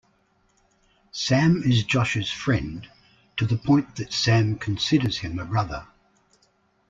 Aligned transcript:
Sam 1.11 1.61
is 1.63 1.83
Josh's 1.83 2.31
friend, 2.31 2.87
to 3.37 3.45
the 3.45 3.55
point 3.55 3.97
that 3.97 4.11
Sam 4.11 4.57
considers 4.57 5.19
him 5.19 5.37
a 5.37 5.45
brother. 5.45 5.85